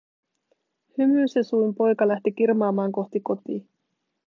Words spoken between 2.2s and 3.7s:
kirmaamaan kohti kotia.